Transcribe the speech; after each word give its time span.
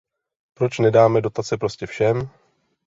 Proč 0.53 0.79
nedáme 0.79 1.21
dotace 1.21 1.57
prostě 1.57 1.85
všem? 1.87 2.29